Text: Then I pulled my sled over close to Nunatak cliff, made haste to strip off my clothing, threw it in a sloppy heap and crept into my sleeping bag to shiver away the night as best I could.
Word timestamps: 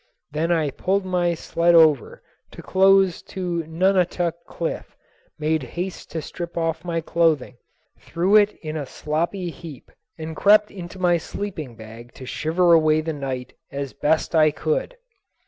Then 0.31 0.51
I 0.51 0.71
pulled 0.71 1.05
my 1.05 1.35
sled 1.35 1.75
over 1.75 2.23
close 2.49 3.21
to 3.21 3.63
Nunatak 3.67 4.33
cliff, 4.47 4.97
made 5.37 5.61
haste 5.77 6.09
to 6.09 6.23
strip 6.23 6.57
off 6.57 6.83
my 6.83 7.01
clothing, 7.01 7.57
threw 7.99 8.35
it 8.35 8.57
in 8.63 8.75
a 8.75 8.87
sloppy 8.87 9.51
heap 9.51 9.91
and 10.17 10.35
crept 10.35 10.71
into 10.71 10.97
my 10.97 11.17
sleeping 11.17 11.75
bag 11.75 12.15
to 12.15 12.25
shiver 12.25 12.73
away 12.73 13.01
the 13.01 13.13
night 13.13 13.53
as 13.71 13.93
best 13.93 14.33
I 14.33 14.49
could. 14.49 14.97